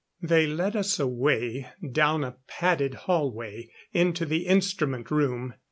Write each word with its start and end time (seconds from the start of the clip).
They 0.23 0.47
led 0.47 0.75
us 0.75 0.97
away, 0.99 1.67
down 1.91 2.23
a 2.23 2.37
padded 2.47 2.95
hallway 3.05 3.69
into 3.93 4.25
the 4.25 4.47
instrument 4.47 5.11
room. 5.11 5.53